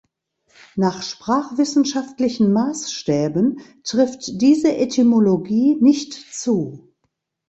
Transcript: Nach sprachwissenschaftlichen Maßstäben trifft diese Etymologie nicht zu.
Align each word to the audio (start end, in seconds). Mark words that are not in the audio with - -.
Nach 0.75 1.03
sprachwissenschaftlichen 1.03 2.51
Maßstäben 2.51 3.59
trifft 3.83 4.41
diese 4.41 4.75
Etymologie 4.75 5.77
nicht 5.79 6.13
zu. 6.13 6.91